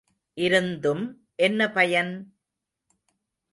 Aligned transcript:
இருந்தும் 0.37 1.03
என்ன 1.35 1.69
பயன்! 1.71 2.11